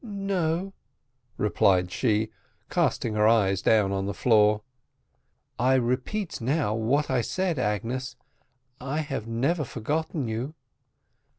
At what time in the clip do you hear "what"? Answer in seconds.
6.73-7.11